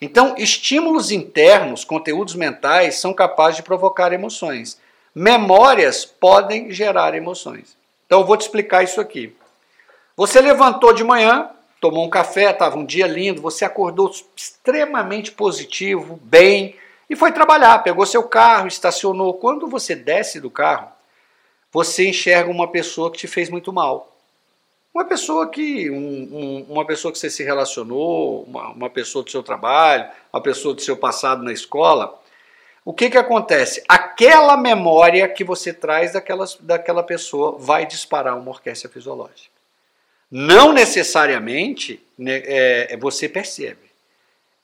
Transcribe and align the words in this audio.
Então, 0.00 0.34
estímulos 0.38 1.10
internos, 1.10 1.84
conteúdos 1.84 2.34
mentais, 2.34 2.96
são 2.96 3.12
capazes 3.12 3.56
de 3.56 3.62
provocar 3.62 4.12
emoções. 4.12 4.80
Memórias 5.14 6.04
podem 6.06 6.70
gerar 6.70 7.14
emoções. 7.14 7.76
Então, 8.06 8.20
eu 8.20 8.26
vou 8.26 8.36
te 8.36 8.42
explicar 8.42 8.82
isso 8.82 9.00
aqui. 9.00 9.36
Você 10.16 10.40
levantou 10.40 10.92
de 10.92 11.04
manhã, 11.04 11.50
tomou 11.80 12.04
um 12.04 12.10
café, 12.10 12.50
estava 12.50 12.78
um 12.78 12.84
dia 12.84 13.06
lindo, 13.06 13.42
você 13.42 13.64
acordou 13.64 14.10
extremamente 14.34 15.32
positivo, 15.32 16.18
bem, 16.22 16.76
e 17.08 17.16
foi 17.16 17.32
trabalhar. 17.32 17.78
Pegou 17.80 18.06
seu 18.06 18.22
carro, 18.22 18.68
estacionou. 18.68 19.34
Quando 19.34 19.66
você 19.66 19.94
desce 19.94 20.40
do 20.40 20.50
carro, 20.50 20.88
você 21.72 22.08
enxerga 22.08 22.50
uma 22.50 22.68
pessoa 22.68 23.10
que 23.10 23.18
te 23.18 23.26
fez 23.26 23.50
muito 23.50 23.72
mal. 23.72 24.09
Uma 24.92 25.04
pessoa 25.04 25.48
que 25.48 25.88
um, 25.88 25.96
um, 25.96 26.66
uma 26.68 26.84
pessoa 26.84 27.12
que 27.12 27.18
você 27.18 27.30
se 27.30 27.44
relacionou, 27.44 28.42
uma, 28.42 28.70
uma, 28.70 28.90
pessoa 28.90 29.24
do 29.24 29.30
seu 29.30 29.42
trabalho, 29.42 30.10
uma 30.32 30.42
pessoa 30.42 30.74
do 30.74 30.80
seu 30.80 30.96
passado 30.96 31.44
na 31.44 31.52
escola, 31.52 32.20
o 32.84 32.92
que, 32.92 33.08
que 33.08 33.18
acontece? 33.18 33.84
Aquela 33.88 34.56
memória 34.56 35.28
que 35.28 35.44
você 35.44 35.72
traz 35.72 36.12
daquelas, 36.14 36.56
daquela 36.60 37.04
pessoa 37.04 37.56
vai 37.56 37.86
disparar 37.86 38.36
uma 38.36 38.50
orquestra 38.50 38.90
fisiológica. 38.90 39.50
Não 40.28 40.72
necessariamente 40.72 42.02
né, 42.18 42.42
é, 42.44 42.96
você 42.96 43.28
percebe. 43.28 43.90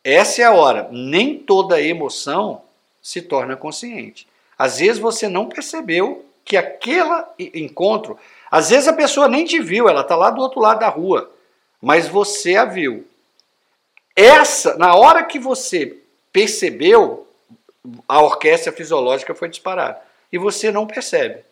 Essa 0.03 0.43
é 0.43 0.45
a 0.45 0.53
hora. 0.53 0.89
Nem 0.91 1.39
toda 1.39 1.81
emoção 1.81 2.63
se 3.01 3.23
torna 3.23 3.57
consciente. 3.57 4.27
Às 4.59 4.79
vezes 4.79 4.99
você 4.99 5.29
não 5.29 5.49
percebeu 5.49 6.25
que 6.45 6.57
aquele 6.57 7.25
encontro 7.55 8.19
às 8.57 8.71
vezes 8.71 8.89
a 8.89 8.93
pessoa 8.95 9.29
nem 9.29 9.45
te 9.45 9.61
viu, 9.61 9.87
ela 9.87 10.01
está 10.01 10.17
lá 10.17 10.31
do 10.31 10.41
outro 10.41 10.61
lado 10.61 10.81
da 10.81 10.89
rua, 10.89 11.31
mas 11.79 12.09
você 12.09 12.57
a 12.57 12.65
viu. 12.65 13.07
Essa, 14.17 14.79
na 14.79 14.95
hora 14.95 15.23
que 15.25 15.39
você 15.39 15.99
percebeu, 16.33 17.29
a 18.09 18.23
orquestra 18.23 18.73
fisiológica 18.73 19.35
foi 19.35 19.51
disparada. 19.51 20.01
E 20.33 20.39
você 20.39 20.73
não 20.73 20.87
percebe. 20.87 21.45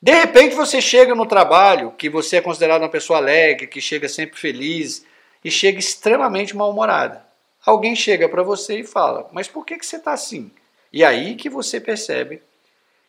De 0.00 0.10
repente 0.10 0.54
você 0.54 0.80
chega 0.80 1.14
no 1.14 1.26
trabalho, 1.26 1.92
que 1.98 2.08
você 2.08 2.38
é 2.38 2.40
considerado 2.40 2.80
uma 2.80 2.88
pessoa 2.88 3.18
alegre, 3.18 3.66
que 3.66 3.78
chega 3.78 4.08
sempre 4.08 4.40
feliz 4.40 5.04
e 5.44 5.50
chega 5.50 5.78
extremamente 5.78 6.56
mal-humorada. 6.56 7.26
Alguém 7.62 7.94
chega 7.94 8.26
para 8.26 8.42
você 8.42 8.80
e 8.80 8.84
fala: 8.84 9.28
Mas 9.32 9.48
por 9.48 9.66
que, 9.66 9.76
que 9.76 9.84
você 9.84 9.96
está 9.96 10.14
assim? 10.14 10.50
E 10.90 11.04
aí 11.04 11.34
que 11.34 11.50
você 11.50 11.78
percebe 11.78 12.40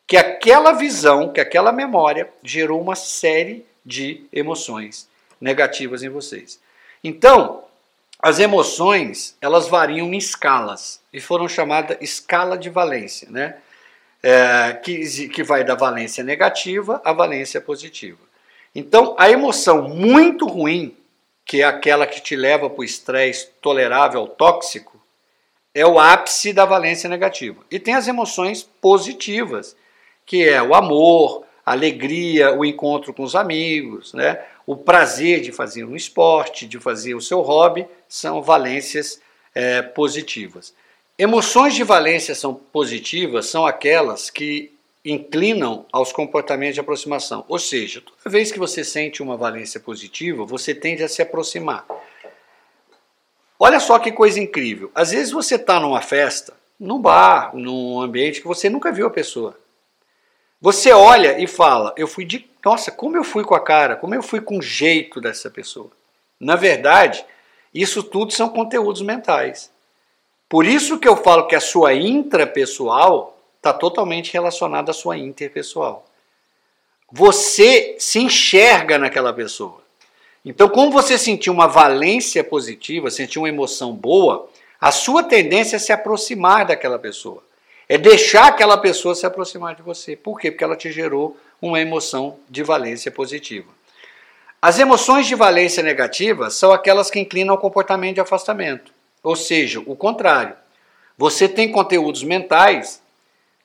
que 0.09 0.17
aquela 0.17 0.71
visão, 0.71 1.31
que 1.31 1.39
aquela 1.39 1.71
memória 1.71 2.27
gerou 2.43 2.81
uma 2.81 2.95
série 2.95 3.63
de 3.85 4.25
emoções 4.33 5.07
negativas 5.39 6.01
em 6.01 6.09
vocês. 6.09 6.59
Então, 7.03 7.63
as 8.19 8.39
emoções, 8.39 9.37
elas 9.39 9.67
variam 9.67 10.11
em 10.11 10.17
escalas 10.17 10.99
e 11.13 11.21
foram 11.21 11.47
chamadas 11.47 11.95
escala 12.01 12.57
de 12.57 12.71
valência, 12.71 13.27
né? 13.29 13.57
É, 14.21 14.73
que, 14.83 15.29
que 15.29 15.43
vai 15.43 15.63
da 15.63 15.75
valência 15.75 16.23
negativa 16.23 16.99
à 17.05 17.13
valência 17.13 17.61
positiva. 17.61 18.17
Então, 18.73 19.15
a 19.17 19.29
emoção 19.29 19.87
muito 19.87 20.47
ruim, 20.47 20.97
que 21.45 21.61
é 21.61 21.65
aquela 21.65 22.07
que 22.07 22.19
te 22.19 22.35
leva 22.35 22.67
para 22.67 22.81
o 22.81 22.83
estresse 22.83 23.49
tolerável 23.61 24.27
tóxico, 24.27 24.99
é 25.71 25.85
o 25.85 25.99
ápice 25.99 26.51
da 26.51 26.65
valência 26.65 27.07
negativa. 27.07 27.63
E 27.69 27.77
tem 27.79 27.93
as 27.93 28.07
emoções 28.07 28.63
positivas, 28.63 29.77
que 30.29 30.47
é 30.47 30.61
o 30.61 30.75
amor, 30.75 31.43
a 31.65 31.71
alegria, 31.71 32.53
o 32.53 32.63
encontro 32.63 33.11
com 33.11 33.23
os 33.23 33.35
amigos, 33.35 34.13
né? 34.13 34.39
o 34.63 34.77
prazer 34.77 35.41
de 35.41 35.51
fazer 35.51 35.83
um 35.83 35.95
esporte, 35.95 36.67
de 36.67 36.79
fazer 36.79 37.15
o 37.15 37.21
seu 37.21 37.41
hobby, 37.41 37.87
são 38.07 38.39
valências 38.39 39.19
é, 39.55 39.81
positivas. 39.81 40.71
Emoções 41.17 41.73
de 41.73 41.83
valência 41.83 42.35
são 42.35 42.53
positivas 42.53 43.47
são 43.47 43.65
aquelas 43.65 44.29
que 44.29 44.71
inclinam 45.03 45.87
aos 45.91 46.11
comportamentos 46.11 46.75
de 46.75 46.79
aproximação. 46.79 47.43
Ou 47.47 47.57
seja, 47.57 47.99
toda 47.99 48.31
vez 48.31 48.51
que 48.51 48.59
você 48.59 48.83
sente 48.83 49.23
uma 49.23 49.35
valência 49.35 49.79
positiva, 49.79 50.45
você 50.45 50.75
tende 50.75 51.01
a 51.01 51.09
se 51.09 51.23
aproximar. 51.23 51.87
Olha 53.57 53.79
só 53.79 53.97
que 53.97 54.11
coisa 54.11 54.39
incrível. 54.39 54.91
Às 54.93 55.09
vezes 55.09 55.31
você 55.31 55.55
está 55.55 55.79
numa 55.79 56.01
festa, 56.01 56.53
num 56.79 57.01
bar, 57.01 57.55
num 57.55 57.99
ambiente 57.99 58.41
que 58.41 58.47
você 58.47 58.69
nunca 58.69 58.91
viu 58.91 59.07
a 59.07 59.09
pessoa. 59.09 59.57
Você 60.61 60.91
olha 60.91 61.39
e 61.39 61.47
fala, 61.47 61.93
eu 61.95 62.07
fui 62.07 62.25
de. 62.25 62.49
Nossa, 62.63 62.91
como 62.91 63.15
eu 63.15 63.23
fui 63.23 63.43
com 63.43 63.55
a 63.55 63.59
cara, 63.59 63.95
como 63.95 64.13
eu 64.13 64.21
fui 64.21 64.41
com 64.41 64.57
o 64.57 64.61
jeito 64.61 65.21
dessa 65.21 65.49
pessoa. 65.49 65.89
Na 66.39 66.55
verdade, 66.55 67.25
isso 67.73 68.03
tudo 68.03 68.33
são 68.33 68.49
conteúdos 68.49 69.01
mentais. 69.01 69.71
Por 70.49 70.65
isso 70.65 70.99
que 70.99 71.07
eu 71.07 71.15
falo 71.15 71.47
que 71.47 71.55
a 71.55 71.61
sua 71.61 71.93
intrapessoal 71.93 73.37
está 73.57 73.71
totalmente 73.71 74.33
relacionada 74.33 74.91
à 74.91 74.93
sua 74.93 75.17
interpessoal. 75.17 76.05
Você 77.11 77.95
se 77.99 78.19
enxerga 78.19 78.97
naquela 78.97 79.31
pessoa. 79.31 79.81
Então, 80.43 80.67
como 80.69 80.91
você 80.91 81.17
sentiu 81.17 81.53
uma 81.53 81.67
valência 81.67 82.43
positiva, 82.43 83.09
sentiu 83.09 83.43
uma 83.43 83.49
emoção 83.49 83.93
boa, 83.93 84.49
a 84.79 84.91
sua 84.91 85.23
tendência 85.23 85.75
é 85.75 85.79
se 85.79 85.91
aproximar 85.91 86.65
daquela 86.65 86.97
pessoa. 86.97 87.43
É 87.91 87.97
deixar 87.97 88.45
aquela 88.45 88.77
pessoa 88.77 89.15
se 89.15 89.25
aproximar 89.25 89.73
de 89.73 89.81
você. 89.81 90.15
Por 90.15 90.39
quê? 90.39 90.51
Porque 90.51 90.63
ela 90.63 90.75
te 90.75 90.91
gerou 90.91 91.35
uma 91.59 91.81
emoção 91.81 92.37
de 92.47 92.61
valência 92.61 93.11
positiva. 93.11 93.67
As 94.61 94.77
emoções 94.77 95.25
de 95.25 95.33
valência 95.33 95.81
negativa 95.81 96.51
são 96.51 96.71
aquelas 96.71 97.09
que 97.09 97.19
inclinam 97.19 97.55
ao 97.55 97.59
comportamento 97.59 98.13
de 98.13 98.21
afastamento. 98.21 98.93
Ou 99.23 99.35
seja, 99.35 99.79
o 99.79 99.95
contrário. 99.95 100.55
Você 101.17 101.49
tem 101.49 101.71
conteúdos 101.71 102.23
mentais 102.23 103.01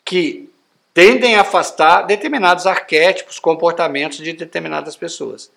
que 0.03 0.51
tendem 0.95 1.37
a 1.37 1.43
afastar 1.43 2.03
determinados 2.03 2.67
arquétipos, 2.67 3.39
comportamentos 3.39 4.19
de 4.19 4.33
determinadas 4.33 4.97
pessoas. 4.97 5.51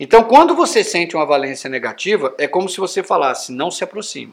Então, 0.00 0.24
quando 0.24 0.56
você 0.56 0.82
sente 0.82 1.14
uma 1.14 1.26
valência 1.26 1.68
negativa, 1.68 2.34
é 2.38 2.48
como 2.48 2.70
se 2.70 2.78
você 2.78 3.02
falasse: 3.02 3.52
não 3.52 3.70
se 3.70 3.84
aproxima. 3.84 4.32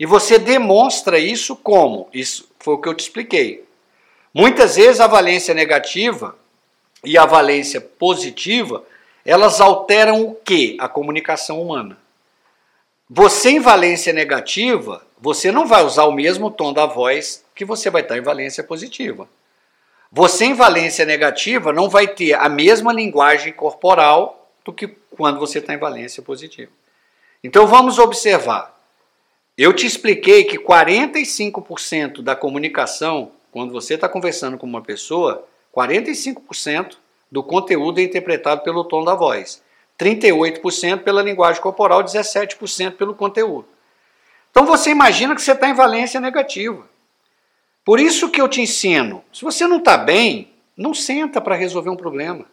E 0.00 0.06
você 0.06 0.38
demonstra 0.38 1.18
isso 1.18 1.54
como? 1.54 2.08
Isso 2.12 2.47
foi 2.68 2.74
o 2.74 2.78
que 2.78 2.88
eu 2.88 2.94
te 2.94 3.00
expliquei. 3.00 3.64
Muitas 4.34 4.76
vezes 4.76 5.00
a 5.00 5.06
valência 5.06 5.54
negativa 5.54 6.36
e 7.02 7.16
a 7.16 7.24
valência 7.24 7.80
positiva, 7.80 8.84
elas 9.24 9.58
alteram 9.58 10.20
o 10.22 10.34
que? 10.34 10.76
A 10.78 10.86
comunicação 10.86 11.62
humana. 11.62 11.96
Você 13.08 13.48
em 13.48 13.58
valência 13.58 14.12
negativa, 14.12 15.02
você 15.18 15.50
não 15.50 15.66
vai 15.66 15.82
usar 15.82 16.04
o 16.04 16.12
mesmo 16.12 16.50
tom 16.50 16.74
da 16.74 16.84
voz 16.84 17.42
que 17.54 17.64
você 17.64 17.88
vai 17.88 18.02
estar 18.02 18.18
em 18.18 18.22
valência 18.22 18.62
positiva. 18.62 19.26
Você 20.12 20.44
em 20.44 20.52
valência 20.52 21.06
negativa 21.06 21.72
não 21.72 21.88
vai 21.88 22.06
ter 22.06 22.34
a 22.34 22.50
mesma 22.50 22.92
linguagem 22.92 23.50
corporal 23.50 24.52
do 24.62 24.74
que 24.74 24.88
quando 25.16 25.40
você 25.40 25.58
está 25.58 25.72
em 25.72 25.78
valência 25.78 26.22
positiva. 26.22 26.70
Então 27.42 27.66
vamos 27.66 27.98
observar. 27.98 28.77
Eu 29.58 29.72
te 29.72 29.84
expliquei 29.84 30.44
que 30.44 30.56
45% 30.56 32.22
da 32.22 32.36
comunicação, 32.36 33.32
quando 33.50 33.72
você 33.72 33.94
está 33.94 34.08
conversando 34.08 34.56
com 34.56 34.64
uma 34.64 34.80
pessoa, 34.80 35.48
45% 35.74 36.96
do 37.28 37.42
conteúdo 37.42 37.98
é 37.98 38.04
interpretado 38.04 38.62
pelo 38.62 38.84
tom 38.84 39.02
da 39.02 39.16
voz, 39.16 39.60
38% 39.98 41.02
pela 41.02 41.24
linguagem 41.24 41.60
corporal, 41.60 42.04
17% 42.04 42.92
pelo 42.92 43.16
conteúdo. 43.16 43.66
Então 44.52 44.64
você 44.64 44.90
imagina 44.90 45.34
que 45.34 45.42
você 45.42 45.50
está 45.50 45.68
em 45.68 45.74
valência 45.74 46.20
negativa. 46.20 46.88
Por 47.84 47.98
isso 47.98 48.30
que 48.30 48.40
eu 48.40 48.46
te 48.46 48.60
ensino: 48.60 49.24
se 49.32 49.42
você 49.42 49.66
não 49.66 49.78
está 49.78 49.96
bem, 49.96 50.52
não 50.76 50.94
senta 50.94 51.40
para 51.40 51.56
resolver 51.56 51.90
um 51.90 51.96
problema. 51.96 52.46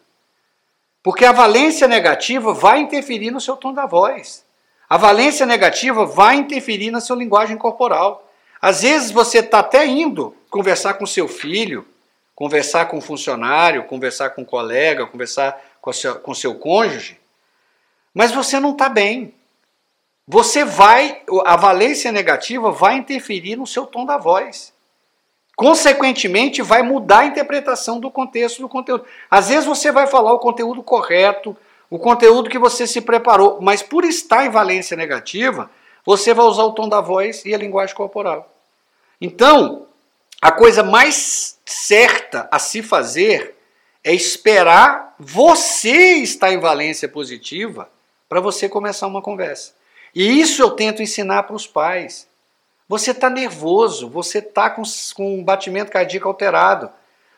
Porque 1.04 1.24
a 1.24 1.30
valência 1.30 1.86
negativa 1.86 2.52
vai 2.52 2.80
interferir 2.80 3.30
no 3.30 3.40
seu 3.40 3.56
tom 3.56 3.72
da 3.72 3.86
voz. 3.86 4.44
A 4.88 4.96
valência 4.96 5.44
negativa 5.44 6.06
vai 6.06 6.36
interferir 6.36 6.90
na 6.90 7.00
sua 7.00 7.16
linguagem 7.16 7.56
corporal. 7.56 8.28
Às 8.60 8.82
vezes 8.82 9.10
você 9.10 9.38
está 9.38 9.58
até 9.58 9.86
indo 9.86 10.34
conversar 10.48 10.94
com 10.94 11.06
seu 11.06 11.26
filho, 11.26 11.86
conversar 12.34 12.86
com 12.86 12.98
um 12.98 13.00
funcionário, 13.00 13.84
conversar 13.84 14.30
com 14.30 14.42
um 14.42 14.44
colega, 14.44 15.06
conversar 15.06 15.60
com 15.80 15.92
seu, 15.92 16.16
com 16.20 16.34
seu 16.34 16.54
cônjuge, 16.54 17.18
mas 18.14 18.32
você 18.32 18.60
não 18.60 18.72
está 18.72 18.88
bem. 18.88 19.34
Você 20.26 20.64
vai, 20.64 21.22
a 21.44 21.56
valência 21.56 22.10
negativa 22.10 22.70
vai 22.70 22.96
interferir 22.96 23.56
no 23.56 23.66
seu 23.66 23.86
tom 23.86 24.04
da 24.04 24.18
voz. 24.18 24.72
Consequentemente, 25.56 26.60
vai 26.60 26.82
mudar 26.82 27.20
a 27.20 27.26
interpretação 27.26 27.98
do 27.98 28.10
contexto 28.10 28.60
do 28.60 28.68
conteúdo. 28.68 29.06
Às 29.30 29.48
vezes 29.48 29.64
você 29.64 29.90
vai 29.90 30.06
falar 30.06 30.32
o 30.32 30.38
conteúdo 30.38 30.82
correto, 30.82 31.56
o 31.88 31.98
conteúdo 31.98 32.50
que 32.50 32.58
você 32.58 32.86
se 32.86 33.00
preparou, 33.00 33.60
mas 33.60 33.82
por 33.82 34.04
estar 34.04 34.44
em 34.44 34.50
valência 34.50 34.96
negativa, 34.96 35.70
você 36.04 36.34
vai 36.34 36.46
usar 36.46 36.64
o 36.64 36.72
tom 36.72 36.88
da 36.88 37.00
voz 37.00 37.44
e 37.44 37.54
a 37.54 37.58
linguagem 37.58 37.94
corporal. 37.94 38.52
Então, 39.20 39.86
a 40.40 40.52
coisa 40.52 40.82
mais 40.82 41.58
certa 41.64 42.48
a 42.50 42.58
se 42.58 42.82
fazer 42.82 43.56
é 44.04 44.14
esperar 44.14 45.14
você 45.18 46.16
estar 46.18 46.52
em 46.52 46.58
valência 46.58 47.08
positiva 47.08 47.88
para 48.28 48.40
você 48.40 48.68
começar 48.68 49.06
uma 49.06 49.22
conversa. 49.22 49.74
E 50.14 50.40
isso 50.40 50.62
eu 50.62 50.70
tento 50.70 51.02
ensinar 51.02 51.44
para 51.44 51.56
os 51.56 51.66
pais. 51.66 52.28
Você 52.88 53.10
está 53.10 53.28
nervoso, 53.28 54.08
você 54.08 54.38
está 54.38 54.70
com, 54.70 54.82
com 55.14 55.38
um 55.38 55.44
batimento 55.44 55.90
cardíaco 55.90 56.28
alterado. 56.28 56.90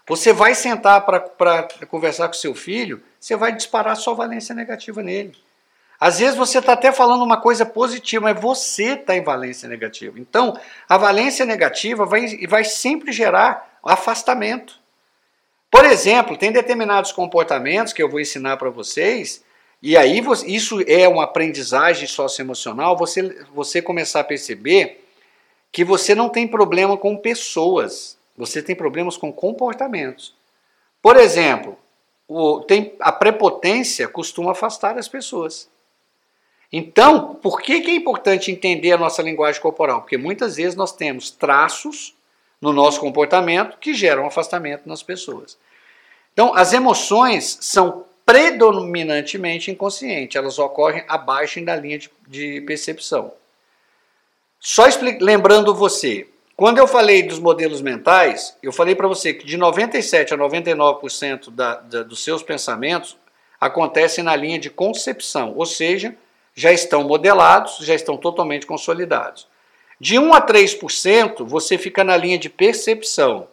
Você 0.09 0.33
vai 0.33 0.55
sentar 0.55 1.05
para 1.05 1.69
conversar 1.87 2.29
com 2.29 2.35
seu 2.35 2.55
filho, 2.55 3.03
você 3.21 3.37
vai 3.37 3.55
disparar 3.55 3.95
sua 3.95 4.15
valência 4.15 4.55
negativa 4.55 5.03
nele. 5.03 5.37
Às 6.01 6.21
vezes 6.21 6.37
você 6.37 6.59
está 6.59 6.75
até 6.75 6.93
falando 6.93 7.23
uma 7.23 7.41
coisa 7.41 7.67
positiva, 7.67 8.25
mas 8.33 8.41
você 8.41 8.95
está 8.95 9.17
em 9.17 9.23
valência 9.23 9.69
negativa. 9.69 10.19
Então, 10.19 10.59
a 10.89 10.97
valência 10.97 11.45
negativa 11.45 12.07
vai, 12.07 12.47
vai 12.47 12.65
sempre 12.65 13.13
gerar 13.13 13.79
afastamento. 13.83 14.79
Por 15.71 15.85
exemplo, 15.85 16.37
tem 16.37 16.53
determinados 16.53 17.13
comportamentos 17.13 17.93
que 17.93 18.03
eu 18.03 18.09
vou 18.09 18.21
ensinar 18.21 18.57
para 18.57 18.71
vocês, 18.71 19.45
e 19.83 19.97
aí 19.97 20.23
isso 20.47 20.81
é 20.87 21.07
uma 21.07 21.25
aprendizagem 21.25 22.07
socioemocional, 22.07 22.97
você, 22.97 23.45
você 23.55 23.83
começar 23.83 24.21
a 24.21 24.25
perceber 24.25 25.05
que 25.71 25.85
você 25.85 26.15
não 26.15 26.29
tem 26.29 26.49
problema 26.49 26.97
com 26.97 27.17
pessoas, 27.17 28.18
você 28.39 28.63
tem 28.63 28.77
problemas 28.77 29.17
com 29.17 29.33
comportamentos. 29.33 30.33
Por 31.03 31.17
exemplo, 31.17 31.77
o, 32.29 32.61
tem, 32.61 32.95
a 33.01 33.11
prepotência 33.11 34.07
costuma 34.07 34.53
afastar 34.53 34.97
as 34.97 35.09
pessoas. 35.09 35.69
Então, 36.73 37.35
por 37.35 37.61
que, 37.61 37.81
que 37.81 37.91
é 37.91 37.95
importante 37.95 38.53
entender 38.53 38.93
a 38.93 38.99
nossa 38.99 39.23
linguagem 39.23 39.61
corporal? 39.61 40.03
Porque 40.03 40.17
muitas 40.17 40.57
vezes 40.57 40.77
nós 40.77 40.93
temos 40.93 41.31
traços 41.31 42.15
no 42.61 42.73
nosso 42.73 43.01
comportamento 43.01 43.79
que 43.79 43.93
geram 43.93 44.27
afastamento 44.27 44.89
nas 44.89 45.03
pessoas. 45.03 45.59
Então, 46.33 46.55
as 46.55 46.73
emoções 46.73 47.59
são 47.61 48.05
predominantemente 48.25 49.71
inconscientes, 49.71 50.37
elas 50.37 50.59
ocorrem 50.59 51.03
abaixo 51.09 51.65
da 51.65 51.75
linha 51.75 51.99
de, 51.99 52.11
de 52.29 52.61
percepção. 52.61 53.33
Só 54.61 54.85
lembrando 55.21 55.75
você, 55.75 56.29
quando 56.59 56.79
eu 56.79 56.89
falei 56.89 57.23
dos 57.23 57.39
modelos 57.39 57.81
mentais, 57.81 58.57
eu 58.61 58.73
falei 58.73 58.97
para 58.97 59.07
você 59.07 59.33
que 59.33 59.47
de 59.47 59.57
97 59.57 60.35
a 60.35 60.37
99% 60.37 61.51
da, 61.53 61.77
da, 61.77 62.03
dos 62.03 62.25
seus 62.25 62.43
pensamentos 62.43 63.17
acontecem 63.61 64.25
na 64.25 64.35
linha 64.35 64.59
de 64.59 64.69
concepção, 64.69 65.55
ou 65.55 65.65
seja, 65.65 66.17
já 66.57 66.73
estão 66.73 67.05
modelados, 67.05 67.77
já 67.83 67.95
estão 67.95 68.17
totalmente 68.17 68.67
consolidados. 68.67 69.47
De 70.01 70.19
1 70.19 70.35
a 70.35 70.45
3%, 70.45 71.47
você 71.47 71.79
fica 71.79 72.03
na 72.03 72.17
linha 72.17 72.37
de 72.37 72.51
percepção. 72.51 73.47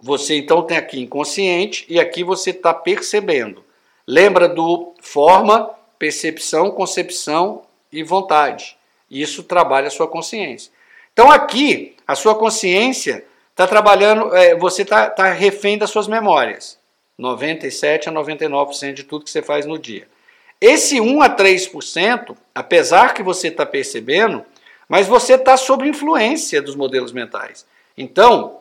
Você 0.00 0.38
então 0.38 0.62
tem 0.62 0.78
aqui 0.78 1.02
inconsciente 1.02 1.84
e 1.86 2.00
aqui 2.00 2.24
você 2.24 2.48
está 2.48 2.72
percebendo. 2.72 3.62
Lembra 4.06 4.48
do 4.48 4.94
forma, 5.02 5.68
percepção, 5.98 6.70
concepção 6.70 7.60
e 7.92 8.02
vontade. 8.02 8.74
Isso 9.10 9.42
trabalha 9.42 9.88
a 9.88 9.90
sua 9.90 10.08
consciência. 10.08 10.71
Então 11.12 11.30
aqui, 11.30 11.96
a 12.06 12.14
sua 12.14 12.34
consciência 12.34 13.24
está 13.50 13.66
trabalhando, 13.66 14.34
é, 14.34 14.54
você 14.54 14.82
está 14.82 15.08
tá 15.10 15.30
refém 15.32 15.76
das 15.76 15.90
suas 15.90 16.08
memórias. 16.08 16.78
97 17.18 18.08
a 18.08 18.12
99% 18.12 18.94
de 18.94 19.04
tudo 19.04 19.24
que 19.24 19.30
você 19.30 19.42
faz 19.42 19.66
no 19.66 19.78
dia. 19.78 20.08
Esse 20.60 21.00
1 21.00 21.22
a 21.22 21.28
3%, 21.28 22.36
apesar 22.54 23.14
que 23.14 23.22
você 23.22 23.48
está 23.48 23.66
percebendo, 23.66 24.44
mas 24.88 25.06
você 25.06 25.34
está 25.34 25.56
sob 25.56 25.88
influência 25.88 26.62
dos 26.62 26.76
modelos 26.76 27.12
mentais. 27.12 27.66
Então, 27.96 28.60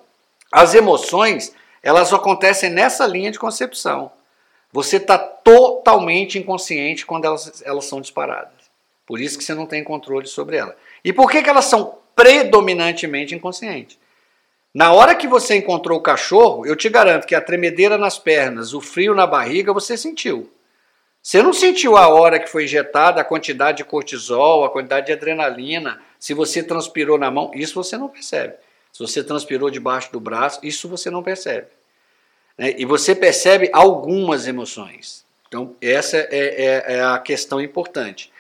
as 0.51 0.74
emoções, 0.75 1.54
elas 1.81 2.13
acontecem 2.13 2.69
nessa 2.69 3.06
linha 3.07 3.31
de 3.31 3.39
concepção. 3.39 4.12
Você 4.74 4.97
está 4.97 5.18
totalmente 5.18 6.39
inconsciente 6.39 7.06
quando 7.06 7.25
elas, 7.25 7.62
elas 7.65 7.86
são 7.86 8.01
disparadas. 8.01 8.54
Por 9.06 9.19
isso 9.19 9.38
que 9.38 9.44
você 9.44 9.54
não 9.54 9.65
tem 9.65 9.83
controle 9.83 10.27
sobre 10.27 10.57
ela. 10.57 10.75
E 11.04 11.12
por 11.12 11.30
que, 11.30 11.44
que 11.44 11.50
elas 11.50 11.65
são 11.65 12.00
predominantemente 12.21 13.33
inconscientes? 13.33 13.97
Na 14.71 14.94
hora 14.94 15.15
que 15.15 15.27
você 15.27 15.56
encontrou 15.56 15.97
o 15.97 16.03
cachorro, 16.03 16.68
eu 16.68 16.75
te 16.75 16.88
garanto 16.88 17.25
que 17.25 17.33
a 17.33 17.41
tremedeira 17.41 17.97
nas 17.97 18.19
pernas, 18.19 18.73
o 18.73 18.79
frio 18.79 19.15
na 19.15 19.25
barriga, 19.25 19.73
você 19.73 19.97
sentiu. 19.97 20.50
Você 21.21 21.41
não 21.41 21.51
sentiu 21.51 21.97
a 21.97 22.07
hora 22.07 22.39
que 22.39 22.47
foi 22.47 22.65
injetada 22.65 23.19
a 23.19 23.23
quantidade 23.23 23.77
de 23.77 23.83
cortisol, 23.83 24.63
a 24.63 24.69
quantidade 24.69 25.07
de 25.07 25.12
adrenalina, 25.12 26.00
se 26.19 26.33
você 26.35 26.62
transpirou 26.62 27.18
na 27.18 27.31
mão, 27.31 27.51
isso 27.56 27.73
você 27.73 27.97
não 27.97 28.07
percebe. 28.07 28.53
Se 28.94 29.00
você 29.00 29.23
transpirou 29.23 29.71
debaixo 29.71 30.12
do 30.12 30.19
braço, 30.19 30.59
isso 30.62 30.88
você 30.88 31.09
não 31.09 31.23
percebe. 31.23 31.68
Né? 32.57 32.75
E 32.77 32.85
você 32.85 33.15
percebe 33.15 33.69
algumas 33.73 34.47
emoções. 34.47 35.25
Então, 35.47 35.75
essa 35.81 36.18
é, 36.18 36.27
é, 36.31 36.83
é 36.95 37.03
a 37.03 37.18
questão 37.18 37.59
importante. 37.59 38.31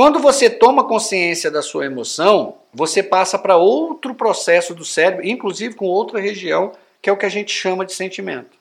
Quando 0.00 0.18
você 0.18 0.48
toma 0.48 0.84
consciência 0.84 1.50
da 1.50 1.60
sua 1.60 1.84
emoção, 1.84 2.56
você 2.72 3.02
passa 3.02 3.38
para 3.38 3.58
outro 3.58 4.14
processo 4.14 4.74
do 4.74 4.82
cérebro, 4.82 5.28
inclusive 5.28 5.74
com 5.74 5.84
outra 5.84 6.18
região, 6.18 6.72
que 7.02 7.10
é 7.10 7.12
o 7.12 7.18
que 7.18 7.26
a 7.26 7.28
gente 7.28 7.52
chama 7.52 7.84
de 7.84 7.92
sentimento. 7.92 8.56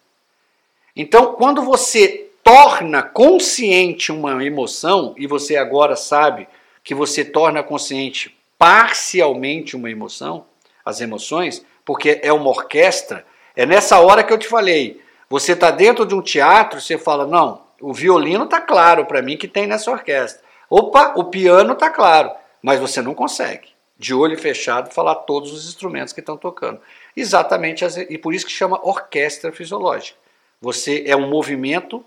Então, 0.94 1.36
quando 1.36 1.62
você 1.62 2.30
torna 2.44 3.02
consciente 3.02 4.12
uma 4.12 4.44
emoção, 4.44 5.16
e 5.18 5.26
você 5.28 5.56
agora 5.56 5.96
sabe 5.96 6.46
que 6.84 6.94
você 6.94 7.24
torna 7.24 7.64
consciente 7.64 8.38
parcialmente 8.58 9.78
uma 9.78 9.90
emoção, 9.90 10.44
as 10.84 11.00
emoções, 11.00 11.66
porque 11.86 12.20
é 12.22 12.34
uma 12.34 12.50
orquestra, 12.50 13.26
é 13.56 13.66
nessa 13.66 13.98
hora 14.02 14.26
que 14.26 14.34
eu 14.34 14.38
te 14.38 14.50
falei. 14.50 15.00
Você 15.30 15.54
está 15.54 15.72
dentro 15.72 16.06
de 16.06 16.14
um 16.14 16.22
teatro, 16.22 16.82
você 16.82 16.98
fala, 16.98 17.26
não, 17.26 17.62
o 17.80 17.94
violino 17.94 18.44
está 18.44 18.60
claro 18.60 19.06
para 19.06 19.22
mim 19.22 19.38
que 19.38 19.48
tem 19.48 19.66
nessa 19.66 19.90
orquestra. 19.90 20.49
Opa, 20.70 21.14
o 21.16 21.26
piano 21.26 21.74
está 21.74 21.90
claro, 21.90 22.32
mas 22.62 22.80
você 22.80 23.02
não 23.02 23.14
consegue, 23.14 23.70
de 23.98 24.14
olho 24.14 24.38
fechado, 24.38 24.94
falar 24.94 25.16
todos 25.16 25.52
os 25.52 25.68
instrumentos 25.68 26.14
que 26.14 26.20
estão 26.20 26.38
tocando. 26.38 26.80
Exatamente, 27.16 27.84
e 28.10 28.18
por 28.18 28.34
isso 28.34 28.46
que 28.46 28.52
chama 28.52 28.80
orquestra 28.86 29.52
fisiológica. 29.52 30.18
Você 30.62 31.04
é 31.08 31.16
um 31.16 31.30
movimento 31.30 32.06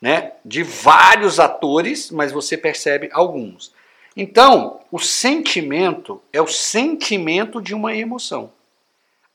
né, 0.00 0.32
de 0.44 0.62
vários 0.62 1.40
atores, 1.40 2.10
mas 2.10 2.30
você 2.30 2.56
percebe 2.56 3.08
alguns. 3.12 3.74
Então, 4.16 4.80
o 4.90 4.98
sentimento 4.98 6.22
é 6.32 6.40
o 6.40 6.46
sentimento 6.46 7.60
de 7.60 7.74
uma 7.74 7.94
emoção. 7.94 8.52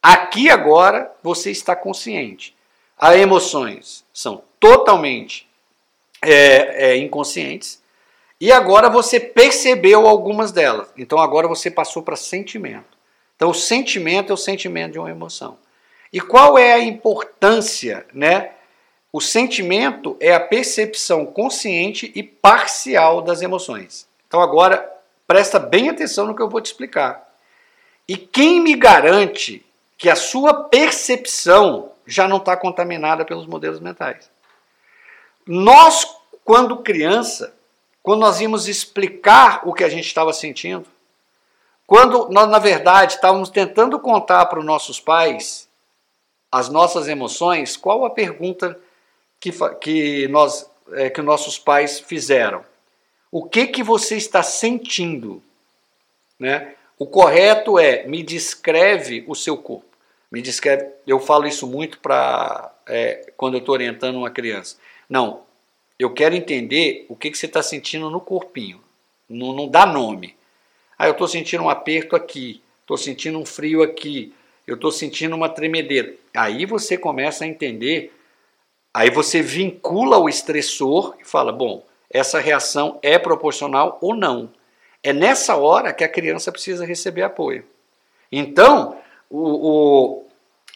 Aqui 0.02 0.50
agora 0.50 1.12
você 1.22 1.52
está 1.52 1.76
consciente. 1.76 2.56
As 2.98 3.16
emoções 3.16 4.04
são 4.14 4.44
totalmente 4.60 5.48
é, 6.22 6.92
é, 6.92 6.98
inconscientes 6.98 7.81
e 8.42 8.52
agora 8.52 8.90
você 8.90 9.20
percebeu 9.20 10.08
algumas 10.08 10.52
delas. 10.52 10.92
Então 10.98 11.20
agora 11.20 11.48
você 11.48 11.70
passou 11.70 12.02
para 12.02 12.16
sentimento. 12.16 12.98
Então 13.36 13.52
o 13.52 13.54
sentimento 13.54 14.32
é 14.32 14.34
o 14.34 14.38
sentimento 14.38 14.94
de 14.94 15.00
uma 15.00 15.12
emoção. 15.12 15.60
E 16.12 16.20
qual 16.20 16.58
é 16.58 16.74
a 16.74 16.80
importância, 16.80 18.04
né? 18.12 18.54
O 19.14 19.22
sentimento 19.22 20.18
é 20.20 20.34
a 20.34 20.40
percepção 20.40 21.24
consciente 21.24 22.12
e 22.16 22.24
parcial 22.24 23.22
das 23.22 23.44
emoções. 23.44 24.08
Então 24.28 24.42
agora 24.42 24.92
presta 25.28 25.60
bem 25.60 25.90
atenção 25.90 26.26
no 26.26 26.36
que 26.36 26.42
eu 26.42 26.50
vou 26.50 26.62
te 26.62 26.66
explicar. 26.66 27.32
E 28.08 28.18
quem 28.18 28.60
me 28.60 28.74
garante 28.74 29.64
que 29.96 30.10
a 30.10 30.16
sua 30.16 30.64
percepção 30.64 31.92
já 32.08 32.28
não 32.28 32.38
está 32.38 32.58
contaminada 32.58 33.24
pelos 33.24 33.46
modelos 33.46 33.80
mentais? 33.80 34.32
Nós, 35.46 36.08
quando 36.44 36.78
criança, 36.78 37.61
quando 38.04 38.22
nós 38.22 38.42
íamos 38.42 38.68
explicar 38.68 39.62
o 39.68 39.74
que 39.74 39.84
a 39.84 39.90
gente 39.90 40.06
estava 40.06 40.34
sentindo, 40.34 40.88
quando 41.86 42.30
nós, 42.30 42.50
na 42.50 42.60
verdade, 42.60 43.16
estávamos 43.16 43.50
tentando 43.50 44.00
contar 44.00 44.46
para 44.46 44.60
os 44.60 44.66
nossos 44.66 45.00
pais 45.00 45.70
as 46.52 46.68
nossas 46.68 47.08
emoções, 47.08 47.78
qual 47.78 48.04
a 48.04 48.10
pergunta 48.10 48.78
que, 49.40 49.52
que, 49.80 50.28
nós, 50.28 50.70
é, 50.92 51.10
que 51.10 51.22
nossos 51.22 51.58
pais 51.58 52.00
fizeram? 52.00 52.66
O 53.32 53.46
que, 53.46 53.68
que 53.68 53.82
você 53.82 54.18
está 54.18 54.44
sentindo? 54.44 55.42
Né? 56.38 56.76
O 57.00 57.08
correto 57.08 57.80
é 57.80 58.06
me 58.06 58.22
descreve 58.22 59.24
o 59.28 59.34
seu 59.34 59.58
corpo. 59.58 59.86
Me 60.30 60.42
descreve. 60.42 60.88
Eu 61.08 61.20
falo 61.20 61.48
isso 61.48 61.66
muito 61.66 62.00
para 62.00 62.74
é, 62.86 63.32
quando 63.38 63.56
eu 63.56 63.60
estou 63.60 63.74
orientando 63.74 64.18
uma 64.18 64.30
criança. 64.30 64.78
Não, 65.10 65.44
eu 66.02 66.10
quero 66.12 66.36
entender 66.36 67.06
o 67.10 67.16
que, 67.16 67.30
que 67.30 67.38
você 67.38 67.46
está 67.46 67.62
sentindo 67.62 68.10
no 68.10 68.20
corpinho. 68.20 68.82
Não, 69.30 69.54
não 69.54 69.68
dá 69.68 69.86
nome. 69.86 70.36
Ah, 70.98 71.08
eu 71.08 71.12
estou 71.12 71.28
sentindo 71.28 71.64
um 71.64 71.70
aperto 71.70 72.16
aqui, 72.16 72.62
estou 72.82 72.98
sentindo 72.98 73.40
um 73.40 73.46
frio 73.46 73.82
aqui, 73.82 74.34
eu 74.68 74.76
estou 74.76 74.92
sentindo 74.92 75.36
uma 75.36 75.50
tremedeira. 75.50 76.14
Aí 76.36 76.66
você 76.66 76.98
começa 76.98 77.44
a 77.44 77.48
entender, 77.48 78.14
aí 78.94 79.10
você 79.10 79.42
vincula 79.42 80.18
o 80.18 80.30
estressor 80.30 81.16
e 81.20 81.26
fala: 81.26 81.52
bom, 81.52 81.86
essa 82.10 82.40
reação 82.40 83.00
é 83.02 83.18
proporcional 83.18 83.98
ou 84.02 84.16
não. 84.16 84.52
É 85.04 85.12
nessa 85.12 85.56
hora 85.56 85.94
que 85.94 86.04
a 86.04 86.10
criança 86.10 86.52
precisa 86.52 86.86
receber 86.86 87.24
apoio. 87.24 87.66
Então, 88.32 89.00
o, 89.30 89.70
o 89.70 90.26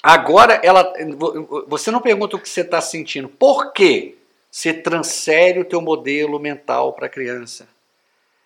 agora 0.02 0.60
ela, 0.64 0.94
você 1.68 1.92
não 1.92 2.02
pergunta 2.02 2.36
o 2.36 2.40
que 2.40 2.50
você 2.50 2.62
está 2.62 2.82
sentindo. 2.82 3.30
Por 3.30 3.72
quê? 3.72 4.16
Você 4.56 4.74
transfere 4.74 5.60
o 5.60 5.66
teu 5.66 5.82
modelo 5.82 6.40
mental 6.40 6.94
para 6.94 7.08
a 7.08 7.10
criança. 7.10 7.68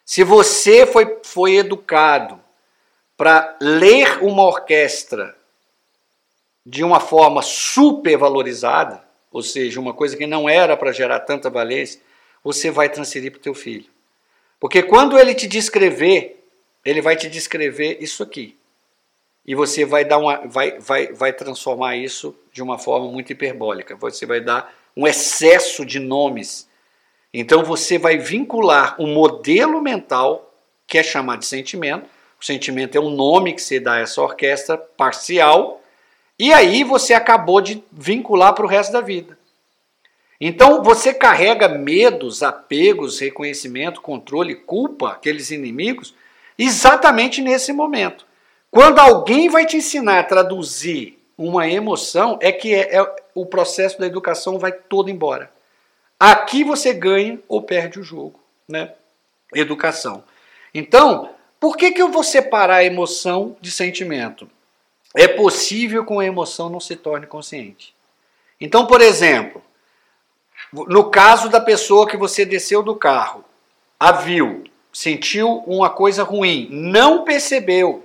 Se 0.04 0.24
você 0.24 0.84
foi, 0.84 1.20
foi 1.24 1.58
educado 1.58 2.40
para 3.16 3.56
ler 3.62 4.18
uma 4.24 4.42
orquestra 4.42 5.38
de 6.66 6.84
uma 6.84 7.00
forma 7.00 7.44
super 7.44 8.18
valorizada, 8.18 9.04
ou 9.32 9.44
seja, 9.44 9.80
uma 9.80 9.94
coisa 9.94 10.18
que 10.18 10.26
não 10.26 10.50
era 10.50 10.76
para 10.76 10.92
gerar 10.92 11.20
tanta 11.20 11.48
valência, 11.48 12.02
você 12.44 12.72
vai 12.72 12.90
transferir 12.90 13.32
para 13.32 13.38
o 13.38 13.44
teu 13.44 13.54
filho. 13.54 13.86
Porque 14.60 14.82
quando 14.82 15.16
ele 15.16 15.36
te 15.36 15.46
descrever, 15.46 16.44
ele 16.84 17.04
vai 17.04 17.18
te 17.18 17.30
descrever 17.30 18.00
isso 18.02 18.24
aqui. 18.24 18.58
E 19.46 19.54
você 19.54 19.86
vai 19.86 20.04
dar 20.04 20.18
uma 20.18 20.38
vai, 20.48 20.80
vai, 20.80 21.14
vai 21.14 21.34
transformar 21.34 21.98
isso 21.98 22.36
de 22.52 22.64
uma 22.64 22.80
forma 22.80 23.12
muito 23.12 23.32
hiperbólica. 23.32 23.96
Você 23.96 24.26
vai 24.26 24.42
dar 24.42 24.79
um 24.96 25.08
excesso 25.08 25.86
de 25.86 26.00
nomes. 26.00 26.68
Então 27.34 27.64
você 27.64 27.98
vai 27.98 28.18
vincular 28.18 28.96
um 29.00 29.14
modelo 29.14 29.82
mental 29.82 30.54
que 30.88 30.98
é 30.98 31.04
chamado 31.04 31.40
de 31.40 31.46
sentimento. 31.46 32.10
O 32.42 32.46
sentimento 32.46 32.98
é 32.98 33.02
um 33.02 33.12
nome 33.12 33.54
que 33.54 33.62
você 33.62 33.80
dá 33.80 33.94
a 33.94 34.00
essa 34.00 34.22
orquestra 34.22 34.78
parcial. 34.78 35.82
E 36.38 36.52
aí 36.52 36.84
você 36.84 37.14
acabou 37.14 37.62
de 37.62 37.84
vincular 37.92 38.54
para 38.54 38.66
o 38.66 38.70
resto 38.70 38.92
da 38.92 39.02
vida. 39.02 39.38
Então 40.42 40.82
você 40.82 41.14
carrega 41.14 41.68
medos, 41.68 42.42
apegos, 42.42 43.20
reconhecimento, 43.20 44.02
controle, 44.02 44.56
culpa, 44.56 45.10
aqueles 45.10 45.52
inimigos, 45.52 46.16
exatamente 46.58 47.42
nesse 47.42 47.74
momento. 47.74 48.26
Quando 48.72 49.00
alguém 49.00 49.50
vai 49.50 49.66
te 49.66 49.78
ensinar 49.78 50.20
a 50.20 50.24
traduzir 50.24 51.20
uma 51.38 51.68
emoção, 51.68 52.38
é 52.42 52.52
que 52.52 52.74
é, 52.74 52.98
é, 52.98 53.16
o 53.42 53.46
processo 53.46 54.00
da 54.00 54.06
educação 54.06 54.58
vai 54.58 54.72
todo 54.72 55.10
embora. 55.10 55.52
Aqui 56.20 56.64
você 56.64 56.94
ganha 56.94 57.40
ou 57.48 57.62
perde 57.62 58.00
o 58.00 58.04
jogo, 58.04 58.40
né? 58.68 58.94
Educação. 59.54 60.24
Então, 60.74 61.30
por 61.60 61.78
que, 61.78 61.92
que 61.92 62.02
eu 62.02 62.10
vou 62.10 62.24
separar 62.24 62.84
emoção 62.84 63.56
de 63.62 63.72
sentimento? 63.72 64.50
É 65.16 65.28
possível 65.28 66.06
que 66.06 66.14
a 66.14 66.26
emoção 66.26 66.70
não 66.70 66.80
se 66.80 66.96
torne 66.96 67.26
consciente. 67.26 67.96
Então, 68.62 68.86
por 68.86 69.02
exemplo, 69.02 69.62
no 70.72 71.10
caso 71.10 71.50
da 71.50 71.60
pessoa 71.60 72.08
que 72.08 72.18
você 72.18 72.46
desceu 72.46 72.84
do 72.84 72.96
carro, 72.96 73.44
a 74.00 74.12
viu, 74.12 74.64
sentiu 74.94 75.64
uma 75.66 75.90
coisa 75.90 76.24
ruim, 76.24 76.68
não 76.72 77.24
percebeu. 77.24 78.04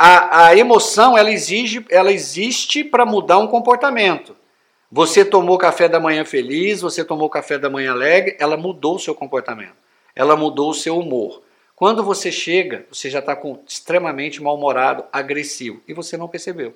A, 0.00 0.46
a 0.46 0.56
emoção 0.56 1.18
ela 1.18 1.30
exige, 1.30 1.84
ela 1.90 2.12
existe 2.12 2.84
para 2.84 3.04
mudar 3.04 3.38
um 3.38 3.48
comportamento. 3.48 4.36
Você 4.90 5.24
tomou 5.24 5.58
café 5.58 5.88
da 5.88 5.98
manhã 5.98 6.24
feliz, 6.24 6.80
você 6.80 7.04
tomou 7.04 7.28
café 7.28 7.58
da 7.58 7.68
manhã 7.68 7.90
alegre, 7.90 8.36
ela 8.38 8.56
mudou 8.56 8.94
o 8.94 8.98
seu 9.00 9.14
comportamento, 9.14 9.76
ela 10.14 10.36
mudou 10.36 10.70
o 10.70 10.74
seu 10.74 10.96
humor. 10.96 11.42
Quando 11.74 12.02
você 12.02 12.32
chega, 12.32 12.86
você 12.90 13.10
já 13.10 13.18
está 13.18 13.36
extremamente 13.66 14.42
mal-humorado, 14.42 15.04
agressivo, 15.12 15.82
e 15.86 15.92
você 15.92 16.16
não 16.16 16.28
percebeu. 16.28 16.74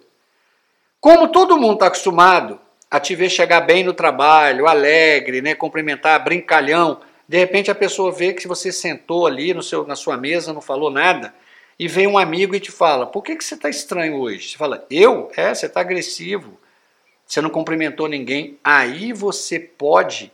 Como 1.01 1.29
todo 1.29 1.59
mundo 1.59 1.75
está 1.75 1.87
acostumado 1.87 2.61
a 2.91 3.01
te 3.01 3.15
ver 3.15 3.31
chegar 3.31 3.63
bem 3.63 3.83
no 3.83 3.95
trabalho, 3.95 4.69
alegre, 4.69 5.41
né, 5.41 5.55
cumprimentar, 5.55 6.23
brincalhão. 6.23 7.01
De 7.27 7.39
repente 7.39 7.71
a 7.71 7.75
pessoa 7.75 8.13
vê 8.13 8.35
que 8.35 8.47
você 8.47 8.71
sentou 8.71 9.27
ali 9.27 9.55
no 9.55 9.63
seu, 9.63 9.87
na 9.87 9.97
sua 9.97 10.17
mesa, 10.17 10.53
não 10.53 10.61
falou 10.61 10.91
nada, 10.91 11.35
e 11.83 11.89
vem 11.89 12.07
um 12.07 12.17
amigo 12.17 12.55
e 12.55 12.61
te 12.61 12.71
fala: 12.71 13.07
Por 13.07 13.25
que, 13.25 13.35
que 13.35 13.43
você 13.43 13.57
está 13.57 13.69
estranho 13.69 14.15
hoje? 14.21 14.51
Você 14.51 14.57
fala: 14.57 14.87
Eu? 14.89 15.29
É, 15.37 15.53
você 15.53 15.67
está 15.67 15.81
agressivo, 15.81 16.57
você 17.27 17.41
não 17.41 17.51
cumprimentou 17.51 18.07
ninguém. 18.07 18.57
Aí 18.63 19.13
você 19.13 19.59
pode 19.59 20.31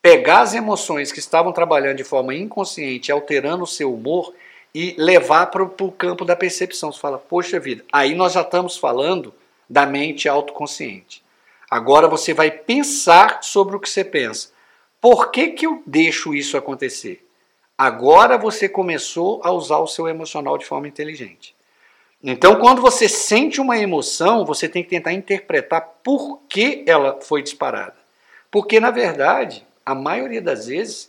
pegar 0.00 0.42
as 0.42 0.54
emoções 0.54 1.10
que 1.10 1.18
estavam 1.18 1.52
trabalhando 1.52 1.96
de 1.96 2.04
forma 2.04 2.32
inconsciente, 2.32 3.10
alterando 3.10 3.64
o 3.64 3.66
seu 3.66 3.92
humor, 3.92 4.32
e 4.72 4.94
levar 4.96 5.46
para 5.46 5.64
o 5.64 5.90
campo 5.90 6.24
da 6.24 6.36
percepção. 6.36 6.92
Você 6.92 7.00
fala: 7.00 7.18
Poxa 7.18 7.58
vida, 7.58 7.84
aí 7.92 8.14
nós 8.14 8.34
já 8.34 8.42
estamos 8.42 8.76
falando 8.76 9.34
da 9.68 9.84
mente 9.84 10.28
autoconsciente. 10.28 11.24
Agora 11.68 12.06
você 12.06 12.32
vai 12.32 12.52
pensar 12.52 13.42
sobre 13.42 13.74
o 13.74 13.80
que 13.80 13.90
você 13.90 14.04
pensa. 14.04 14.52
Por 15.00 15.32
que, 15.32 15.48
que 15.48 15.66
eu 15.66 15.82
deixo 15.84 16.32
isso 16.32 16.56
acontecer? 16.56 17.27
Agora 17.78 18.36
você 18.36 18.68
começou 18.68 19.40
a 19.44 19.52
usar 19.52 19.78
o 19.78 19.86
seu 19.86 20.08
emocional 20.08 20.58
de 20.58 20.66
forma 20.66 20.88
inteligente. 20.88 21.54
Então, 22.20 22.56
quando 22.56 22.82
você 22.82 23.08
sente 23.08 23.60
uma 23.60 23.78
emoção, 23.78 24.44
você 24.44 24.68
tem 24.68 24.82
que 24.82 24.90
tentar 24.90 25.12
interpretar 25.12 25.80
por 26.02 26.40
que 26.48 26.82
ela 26.84 27.20
foi 27.20 27.40
disparada. 27.40 27.94
Porque, 28.50 28.80
na 28.80 28.90
verdade, 28.90 29.64
a 29.86 29.94
maioria 29.94 30.42
das 30.42 30.66
vezes, 30.66 31.08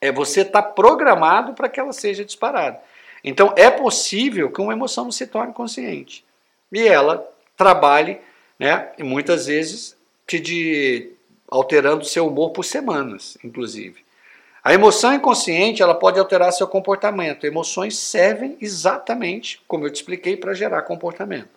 é 0.00 0.10
você 0.10 0.40
está 0.40 0.60
programado 0.60 1.52
para 1.54 1.68
que 1.68 1.78
ela 1.78 1.92
seja 1.92 2.24
disparada. 2.24 2.80
Então, 3.22 3.54
é 3.56 3.70
possível 3.70 4.50
que 4.50 4.60
uma 4.60 4.72
emoção 4.72 5.04
não 5.04 5.12
se 5.12 5.28
torne 5.28 5.52
consciente. 5.52 6.24
E 6.72 6.84
ela 6.84 7.24
trabalhe 7.56 8.18
né? 8.60 8.90
E 8.98 9.02
muitas 9.02 9.46
vezes 9.46 9.96
te 10.26 10.38
de, 10.38 11.12
alterando 11.48 12.04
seu 12.04 12.26
humor 12.26 12.50
por 12.50 12.62
semanas, 12.62 13.38
inclusive. 13.42 14.04
A 14.62 14.74
emoção 14.74 15.14
inconsciente 15.14 15.82
ela 15.82 15.94
pode 15.94 16.18
alterar 16.18 16.52
seu 16.52 16.68
comportamento. 16.68 17.46
Emoções 17.46 17.96
servem 17.96 18.58
exatamente, 18.60 19.60
como 19.66 19.86
eu 19.86 19.90
te 19.90 19.96
expliquei, 19.96 20.36
para 20.36 20.52
gerar 20.52 20.82
comportamento. 20.82 21.48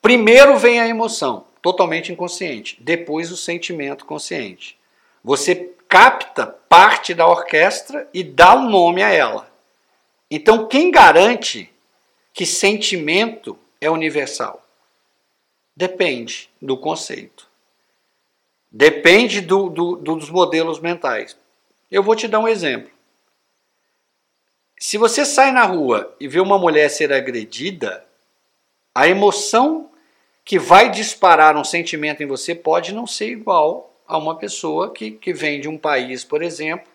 Primeiro 0.00 0.58
vem 0.58 0.80
a 0.80 0.88
emoção, 0.88 1.44
totalmente 1.60 2.12
inconsciente. 2.12 2.76
Depois 2.80 3.30
o 3.30 3.36
sentimento 3.36 4.04
consciente. 4.04 4.76
Você 5.22 5.70
capta 5.88 6.46
parte 6.46 7.14
da 7.14 7.28
orquestra 7.28 8.08
e 8.12 8.24
dá 8.24 8.56
um 8.56 8.68
nome 8.68 9.02
a 9.02 9.10
ela. 9.10 9.48
Então, 10.28 10.66
quem 10.66 10.90
garante 10.90 11.70
que 12.34 12.44
sentimento 12.44 13.56
é 13.80 13.88
universal? 13.88 14.66
Depende 15.76 16.50
do 16.60 16.76
conceito. 16.76 17.46
Depende 18.70 19.40
do, 19.40 19.68
do, 19.68 19.96
dos 19.96 20.30
modelos 20.30 20.80
mentais. 20.80 21.36
Eu 21.92 22.02
vou 22.02 22.16
te 22.16 22.26
dar 22.26 22.38
um 22.38 22.48
exemplo. 22.48 22.90
Se 24.80 24.96
você 24.96 25.26
sai 25.26 25.52
na 25.52 25.62
rua 25.64 26.16
e 26.18 26.26
vê 26.26 26.40
uma 26.40 26.58
mulher 26.58 26.88
ser 26.88 27.12
agredida, 27.12 28.02
a 28.94 29.06
emoção 29.06 29.90
que 30.42 30.58
vai 30.58 30.90
disparar 30.90 31.54
um 31.54 31.62
sentimento 31.62 32.22
em 32.22 32.26
você 32.26 32.54
pode 32.54 32.94
não 32.94 33.06
ser 33.06 33.28
igual 33.28 33.94
a 34.08 34.16
uma 34.16 34.38
pessoa 34.38 34.90
que, 34.90 35.10
que 35.10 35.34
vem 35.34 35.60
de 35.60 35.68
um 35.68 35.76
país, 35.76 36.24
por 36.24 36.42
exemplo, 36.42 36.90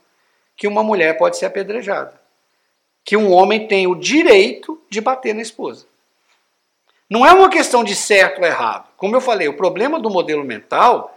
que 0.56 0.68
uma 0.68 0.82
mulher 0.82 1.16
pode 1.16 1.38
ser 1.38 1.46
apedrejada. 1.46 2.20
Que 3.06 3.16
um 3.16 3.32
homem 3.32 3.68
tem 3.68 3.86
o 3.86 3.94
direito 3.94 4.82
de 4.90 5.00
bater 5.00 5.36
na 5.36 5.44
esposa. 5.44 5.86
Não 7.08 7.24
é 7.24 7.32
uma 7.32 7.52
questão 7.52 7.84
de 7.84 7.96
certo 7.96 8.40
ou 8.40 8.48
errado. 8.48 8.90
Como 8.98 9.16
eu 9.16 9.22
falei, 9.22 9.48
o 9.48 9.56
problema 9.56 10.00
do 10.00 10.10
modelo 10.10 10.44
mental 10.44 11.16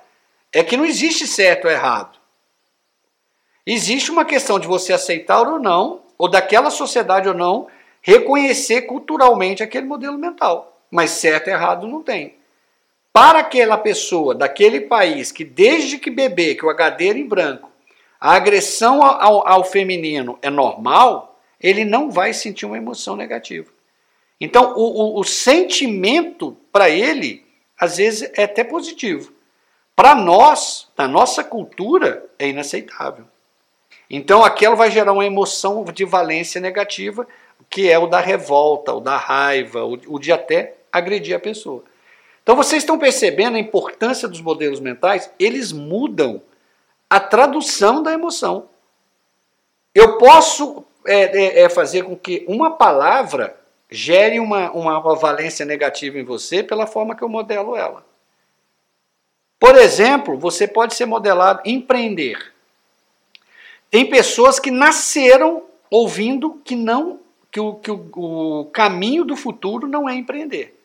é 0.53 0.63
que 0.63 0.77
não 0.77 0.85
existe 0.85 1.27
certo 1.27 1.65
ou 1.65 1.71
errado. 1.71 2.20
Existe 3.67 4.11
uma 4.11 4.25
questão 4.25 4.59
de 4.59 4.67
você 4.67 4.93
aceitar 4.93 5.43
ou 5.43 5.59
não, 5.59 6.03
ou 6.17 6.29
daquela 6.29 6.71
sociedade 6.71 7.29
ou 7.29 7.35
não, 7.35 7.67
reconhecer 8.03 8.83
culturalmente 8.83 9.63
aquele 9.63 9.87
modelo 9.87 10.19
mental. 10.19 10.81
Mas 10.91 11.11
certo 11.11 11.49
e 11.49 11.51
errado 11.51 11.87
não 11.87 12.03
tem. 12.03 12.35
Para 13.13 13.41
aquela 13.41 13.77
pessoa 13.77 14.35
daquele 14.35 14.83
país 14.83 15.33
que 15.33 15.45
desde 15.45 15.99
que 15.99 16.11
bebê, 16.11 16.55
que 16.55 16.65
o 16.65 16.71
HD 16.71 17.13
em 17.15 17.27
branco, 17.27 17.71
a 18.21 18.35
agressão 18.35 19.03
ao, 19.03 19.47
ao 19.47 19.65
feminino 19.65 20.39
é 20.43 20.51
normal, 20.51 21.41
ele 21.61 21.85
não 21.85 22.11
vai 22.11 22.33
sentir 22.33 22.67
uma 22.67 22.77
emoção 22.77 23.17
negativa. 23.17 23.71
Então, 24.41 24.75
o, 24.77 25.17
o, 25.17 25.21
o 25.21 25.25
sentimento 25.25 26.57
para 26.73 26.89
ele, 26.89 27.45
às 27.79 27.99
vezes, 27.99 28.31
é 28.35 28.45
até 28.45 28.65
positivo. 28.65 29.33
Para 29.95 30.15
nós, 30.15 30.89
na 30.97 31.07
nossa 31.07 31.45
cultura, 31.45 32.27
é 32.39 32.49
inaceitável. 32.49 33.27
Então, 34.11 34.45
aquilo 34.45 34.75
vai 34.75 34.91
gerar 34.91 35.13
uma 35.13 35.25
emoção 35.25 35.85
de 35.85 36.05
valência 36.05 36.61
negativa, 36.61 37.29
que 37.69 37.89
é 37.89 37.97
o 37.97 38.09
da 38.09 38.19
revolta, 38.19 38.93
o 38.93 39.01
da 39.01 39.17
raiva, 39.17 39.85
o, 39.85 40.19
de 40.19 40.33
até 40.33 40.75
agredir 40.91 41.37
a 41.37 41.39
pessoa. 41.39 41.85
Então, 42.43 42.57
vocês 42.57 42.83
estão 42.83 42.99
percebendo 42.99 43.57
a 43.57 43.61
importância 43.61 44.27
dos 44.27 44.41
modelos 44.41 44.81
mentais? 44.81 45.31
Eles 45.39 45.71
mudam 45.71 46.43
a 47.09 47.21
tradução 47.21 48.03
da 48.03 48.13
emoção. 48.13 48.69
Eu 49.95 50.19
posso 50.19 50.85
é, 51.07 51.61
é, 51.61 51.61
é 51.63 51.69
fazer 51.69 52.03
com 52.03 52.17
que 52.17 52.45
uma 52.49 52.73
palavra 52.73 53.57
gere 53.89 54.41
uma, 54.41 54.71
uma 54.73 55.01
valência 55.17 55.65
negativa 55.65 56.19
em 56.19 56.25
você 56.25 56.63
pela 56.63 56.87
forma 56.87 57.15
que 57.15 57.23
eu 57.23 57.29
modelo 57.29 57.77
ela. 57.77 58.05
Por 59.59 59.77
exemplo, 59.77 60.39
você 60.39 60.67
pode 60.67 60.95
ser 60.95 61.07
modelado 61.07 61.61
empreender. 61.65 62.53
Tem 63.91 64.09
pessoas 64.09 64.61
que 64.61 64.71
nasceram 64.71 65.65
ouvindo 65.91 66.61
que 66.65 66.77
não 66.77 67.21
que, 67.51 67.59
o, 67.59 67.75
que 67.75 67.91
o, 67.91 68.09
o 68.15 68.65
caminho 68.67 69.25
do 69.25 69.37
futuro 69.37 69.89
não 69.89 70.09
é 70.09 70.15
empreender. 70.15 70.77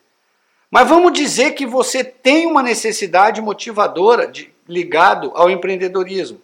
Mas 0.70 0.88
vamos 0.88 1.12
dizer 1.12 1.52
que 1.52 1.64
você 1.64 2.02
tem 2.02 2.46
uma 2.46 2.62
necessidade 2.62 3.40
motivadora 3.40 4.26
de, 4.26 4.52
ligado 4.68 5.30
ao 5.34 5.48
empreendedorismo. 5.48 6.40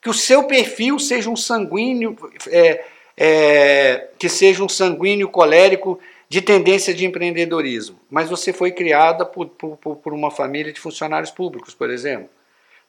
Que 0.00 0.08
o 0.08 0.14
seu 0.14 0.44
perfil 0.44 0.98
seja 0.98 1.28
um 1.28 1.36
sanguíneo 1.36 2.16
é, 2.48 2.84
é, 3.16 4.08
que 4.18 4.28
seja 4.28 4.62
um 4.62 4.68
sanguíneo 4.68 5.28
colérico 5.28 5.98
de 6.28 6.40
tendência 6.40 6.92
de 6.92 7.04
empreendedorismo, 7.04 7.98
mas 8.10 8.28
você 8.28 8.52
foi 8.52 8.72
criada 8.72 9.24
por, 9.24 9.46
por, 9.46 9.76
por 9.76 10.12
uma 10.12 10.30
família 10.30 10.72
de 10.72 10.80
funcionários 10.80 11.30
públicos, 11.30 11.74
por 11.74 11.90
exemplo. 11.90 12.28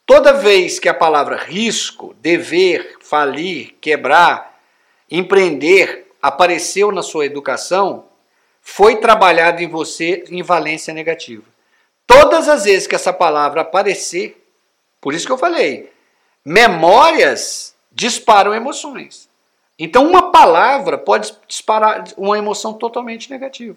Toda 0.05 0.33
vez 0.33 0.77
que 0.77 0.87
a 0.87 0.93
palavra 0.93 1.35
risco, 1.35 2.13
dever, 2.21 2.97
falir, 3.01 3.75
quebrar, 3.81 4.59
empreender 5.09 6.11
apareceu 6.21 6.91
na 6.91 7.01
sua 7.01 7.25
educação, 7.25 8.05
foi 8.61 8.97
trabalhado 8.97 9.63
em 9.63 9.67
você 9.67 10.23
em 10.29 10.43
valência 10.43 10.93
negativa. 10.93 11.43
Todas 12.05 12.47
as 12.47 12.65
vezes 12.65 12.87
que 12.87 12.95
essa 12.95 13.11
palavra 13.11 13.61
aparecer, 13.61 14.43
por 15.01 15.13
isso 15.13 15.25
que 15.25 15.31
eu 15.31 15.37
falei, 15.37 15.91
memórias 16.43 17.75
disparam 17.91 18.53
emoções. 18.53 19.27
Então, 19.77 20.07
uma 20.07 20.31
palavra 20.31 20.97
pode 20.97 21.35
disparar 21.47 22.03
uma 22.15 22.37
emoção 22.37 22.73
totalmente 22.73 23.29
negativa. 23.29 23.75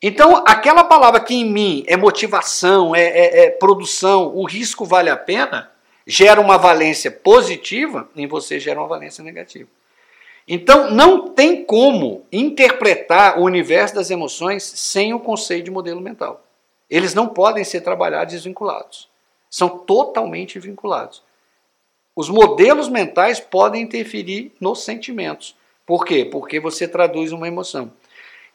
Então, 0.00 0.44
aquela 0.46 0.84
palavra 0.84 1.20
que 1.20 1.34
em 1.34 1.44
mim 1.44 1.84
é 1.86 1.96
motivação, 1.96 2.94
é, 2.94 3.02
é, 3.02 3.46
é, 3.46 3.50
produção, 3.50 4.34
o 4.34 4.44
risco 4.44 4.84
vale 4.84 5.10
a 5.10 5.16
pena, 5.16 5.70
gera 6.06 6.40
uma 6.40 6.56
valência 6.56 7.10
positiva, 7.10 8.08
em 8.14 8.26
você 8.26 8.60
gera 8.60 8.80
uma 8.80 8.88
valência 8.88 9.24
negativa. 9.24 9.68
Então, 10.46 10.90
não 10.90 11.28
tem 11.28 11.64
como 11.64 12.24
interpretar 12.32 13.38
o 13.38 13.42
universo 13.42 13.96
das 13.96 14.10
emoções 14.10 14.62
sem 14.62 15.12
o 15.12 15.20
conceito 15.20 15.66
de 15.66 15.70
modelo 15.70 16.00
mental. 16.00 16.44
Eles 16.88 17.12
não 17.12 17.28
podem 17.28 17.64
ser 17.64 17.82
trabalhados 17.82 18.32
desvinculados. 18.32 19.08
São 19.50 19.68
totalmente 19.68 20.58
vinculados. 20.58 21.22
Os 22.16 22.30
modelos 22.30 22.88
mentais 22.88 23.40
podem 23.40 23.82
interferir 23.82 24.52
nos 24.60 24.84
sentimentos. 24.84 25.54
Por 25.84 26.04
quê? 26.04 26.24
Porque 26.24 26.58
você 26.58 26.88
traduz 26.88 27.32
uma 27.32 27.46
emoção. 27.46 27.92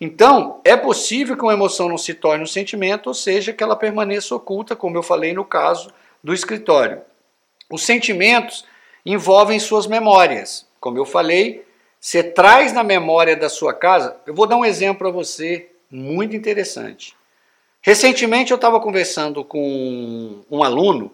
Então, 0.06 0.60
é 0.66 0.76
possível 0.76 1.38
que 1.38 1.44
uma 1.44 1.54
emoção 1.54 1.88
não 1.88 1.98
se 1.98 2.14
torne 2.14 2.44
um 2.44 2.46
sentimento, 2.46 3.08
ou 3.08 3.14
seja, 3.14 3.54
que 3.54 3.64
ela 3.64 3.74
permaneça 3.74 4.36
oculta, 4.36 4.76
como 4.76 4.98
eu 4.98 5.02
falei 5.02 5.32
no 5.32 5.46
caso 5.46 5.94
do 6.22 6.34
escritório. 6.34 7.02
Os 7.72 7.84
sentimentos 7.84 8.66
envolvem 9.06 9.58
suas 9.62 9.88
memórias. 9.88 10.68
Como 10.78 10.98
eu 10.98 11.06
falei, 11.06 11.66
você 12.02 12.22
traz 12.22 12.74
na 12.74 12.84
memória 12.84 13.34
da 13.38 13.48
sua 13.48 13.74
casa. 13.74 14.18
Eu 14.28 14.34
vou 14.34 14.46
dar 14.46 14.58
um 14.58 14.66
exemplo 14.66 14.98
para 14.98 15.10
você 15.10 15.70
muito 15.90 16.36
interessante. 16.36 17.16
Recentemente 17.82 18.52
eu 18.52 18.56
estava 18.56 18.82
conversando 18.82 19.42
com 19.46 20.42
um 20.52 20.62
aluno 20.66 21.14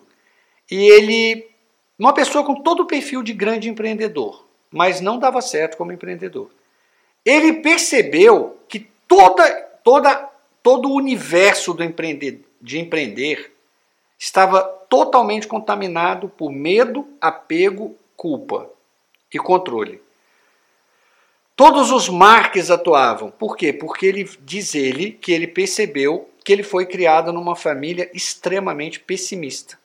e 0.72 0.82
ele 0.90 1.48
uma 1.96 2.12
pessoa 2.12 2.44
com 2.44 2.56
todo 2.64 2.80
o 2.80 2.88
perfil 2.88 3.22
de 3.22 3.34
grande 3.34 3.70
empreendedor, 3.70 4.48
mas 4.72 5.00
não 5.00 5.20
dava 5.20 5.42
certo 5.42 5.78
como 5.78 5.92
empreendedor. 5.92 6.50
Ele 7.30 7.54
percebeu 7.54 8.58
que 8.68 8.80
toda, 9.08 9.48
toda, 9.84 10.16
todo 10.64 10.90
o 10.90 10.96
universo 10.96 11.76
do 11.76 11.84
empreender, 11.84 12.44
de 12.60 12.80
empreender 12.80 13.56
estava 14.18 14.64
totalmente 14.90 15.48
contaminado 15.48 16.28
por 16.28 16.52
medo, 16.52 17.08
apego, 17.22 17.96
culpa 18.18 18.68
e 19.32 19.38
controle. 19.38 20.02
Todos 21.56 21.92
os 21.92 22.10
marques 22.10 22.72
atuavam. 22.72 23.30
Por 23.30 23.56
quê? 23.56 23.72
Porque 23.72 24.08
ele 24.08 24.28
diz 24.40 24.74
ele 24.74 25.12
que 25.12 25.32
ele 25.32 25.46
percebeu 25.46 26.28
que 26.44 26.52
ele 26.52 26.64
foi 26.64 26.88
criado 26.88 27.32
numa 27.32 27.56
família 27.56 28.10
extremamente 28.12 29.00
pessimista. 29.00 29.78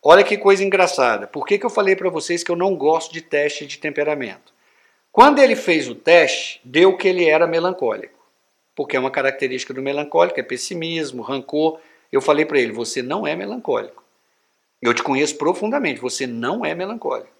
Olha 0.00 0.22
que 0.22 0.38
coisa 0.38 0.62
engraçada. 0.62 1.26
Por 1.26 1.44
que, 1.44 1.58
que 1.58 1.66
eu 1.66 1.70
falei 1.70 1.96
para 1.96 2.10
vocês 2.10 2.44
que 2.44 2.50
eu 2.52 2.54
não 2.54 2.76
gosto 2.76 3.12
de 3.12 3.22
teste 3.22 3.66
de 3.66 3.76
temperamento? 3.76 4.54
Quando 5.16 5.38
ele 5.38 5.56
fez 5.56 5.88
o 5.88 5.94
teste, 5.94 6.60
deu 6.62 6.94
que 6.94 7.08
ele 7.08 7.24
era 7.24 7.46
melancólico. 7.46 8.22
Porque 8.74 8.98
é 8.98 9.00
uma 9.00 9.10
característica 9.10 9.72
do 9.72 9.80
melancólico, 9.80 10.38
é 10.38 10.42
pessimismo, 10.42 11.22
rancor. 11.22 11.80
Eu 12.12 12.20
falei 12.20 12.44
para 12.44 12.60
ele: 12.60 12.70
você 12.70 13.00
não 13.00 13.26
é 13.26 13.34
melancólico. 13.34 14.04
Eu 14.82 14.92
te 14.92 15.02
conheço 15.02 15.38
profundamente, 15.38 16.02
você 16.02 16.26
não 16.26 16.66
é 16.66 16.74
melancólico. 16.74 17.30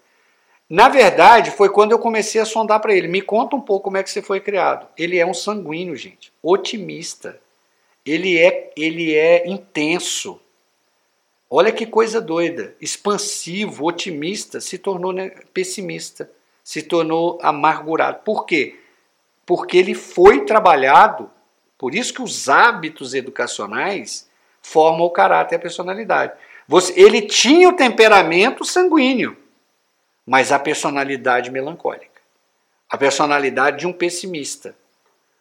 Na 0.67 0.89
verdade, 0.89 1.51
foi 1.51 1.69
quando 1.69 1.91
eu 1.91 1.99
comecei 1.99 2.41
a 2.41 2.45
sondar 2.45 2.79
para 2.79 2.95
ele: 2.95 3.07
me 3.07 3.21
conta 3.21 3.55
um 3.55 3.61
pouco 3.61 3.83
como 3.83 3.97
é 3.97 4.01
que 4.01 4.09
você 4.09 4.23
foi 4.23 4.39
criado. 4.39 4.87
Ele 4.97 5.19
é 5.19 5.25
um 5.27 5.33
sanguíneo, 5.35 5.95
gente, 5.95 6.33
otimista. 6.41 7.39
Ele 8.03 8.39
é, 8.39 8.71
ele 8.75 9.13
é 9.13 9.47
intenso. 9.47 10.41
Olha 11.47 11.71
que 11.71 11.85
coisa 11.85 12.19
doida. 12.19 12.75
Expansivo, 12.81 13.85
otimista, 13.85 14.59
se 14.59 14.79
tornou 14.79 15.13
né, 15.13 15.29
pessimista, 15.53 16.27
se 16.67 16.81
tornou 16.81 17.39
amargurado. 17.41 18.19
Por 18.25 18.45
quê? 18.45 18.77
Porque 19.45 19.77
ele 19.77 19.93
foi 19.93 20.43
trabalhado, 20.43 21.31
por 21.77 21.95
isso 21.95 22.13
que 22.13 22.21
os 22.21 22.49
hábitos 22.49 23.13
educacionais 23.13 24.29
formam 24.61 25.07
o 25.07 25.09
caráter 25.09 25.55
e 25.55 25.57
a 25.57 25.61
personalidade. 25.61 26.33
Você, 26.67 26.91
ele 26.99 27.21
tinha 27.21 27.69
o 27.69 27.77
temperamento 27.77 28.65
sanguíneo, 28.65 29.37
mas 30.25 30.51
a 30.51 30.59
personalidade 30.59 31.49
melancólica. 31.49 32.21
A 32.89 32.97
personalidade 32.97 33.79
de 33.79 33.87
um 33.87 33.93
pessimista. 33.93 34.75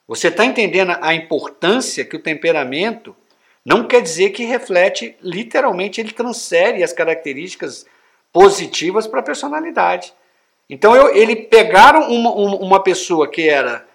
Você 0.07 0.29
está 0.29 0.45
entendendo 0.45 0.97
a 1.01 1.13
importância 1.13 2.05
que 2.05 2.15
o 2.15 2.23
temperamento 2.23 3.17
não 3.65 3.89
quer 3.89 4.01
dizer 4.01 4.31
que 4.31 4.45
reflete, 4.45 5.17
literalmente, 5.21 6.01
ele 6.01 6.13
transfere 6.13 6.85
as 6.85 6.93
características 6.93 7.85
positivas 8.33 9.09
para 9.09 9.19
a 9.19 9.25
personalidade. 9.25 10.15
Então, 10.69 10.95
eu, 10.95 11.15
ele 11.15 11.37
pegaram 11.37 12.11
uma, 12.11 12.31
uma 12.33 12.83
pessoa 12.83 13.29
que 13.29 13.49
era 13.49 13.87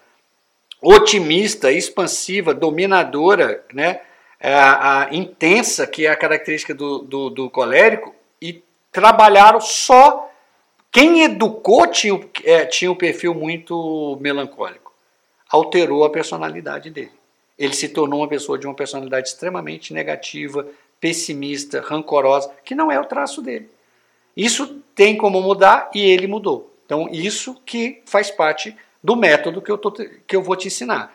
otimista, 0.80 1.70
expansiva, 1.70 2.54
dominadora, 2.54 3.64
né, 3.72 4.00
a, 4.40 5.02
a, 5.02 5.14
intensa, 5.14 5.86
que 5.86 6.06
é 6.06 6.10
a 6.10 6.16
característica 6.16 6.74
do, 6.74 6.98
do, 7.00 7.30
do 7.30 7.50
colérico, 7.50 8.14
e 8.40 8.62
trabalharam 8.90 9.60
só. 9.60 10.28
Quem 10.90 11.22
educou 11.22 11.86
tinha, 11.86 12.20
é, 12.44 12.66
tinha 12.66 12.90
um 12.90 12.96
perfil 12.96 13.34
muito 13.34 14.18
melancólico. 14.20 14.92
Alterou 15.48 16.04
a 16.04 16.10
personalidade 16.10 16.90
dele 16.90 17.22
ele 17.58 17.74
se 17.74 17.88
tornou 17.88 18.20
uma 18.20 18.28
pessoa 18.28 18.58
de 18.58 18.66
uma 18.66 18.74
personalidade 18.74 19.28
extremamente 19.28 19.94
negativa, 19.94 20.66
pessimista, 21.00 21.80
rancorosa, 21.80 22.52
que 22.64 22.74
não 22.74 22.90
é 22.90 22.98
o 22.98 23.04
traço 23.04 23.40
dele. 23.40 23.70
Isso 24.36 24.82
tem 24.94 25.16
como 25.16 25.40
mudar 25.40 25.90
e 25.94 26.00
ele 26.00 26.26
mudou. 26.26 26.74
Então, 26.84 27.08
isso 27.10 27.56
que 27.64 28.02
faz 28.06 28.30
parte 28.30 28.76
do 29.02 29.16
método 29.16 29.62
que 29.62 29.70
eu, 29.70 29.78
tô, 29.78 29.90
que 29.92 30.36
eu 30.36 30.42
vou 30.42 30.56
te 30.56 30.68
ensinar. 30.68 31.14